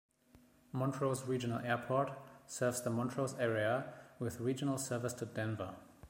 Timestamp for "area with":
3.35-4.39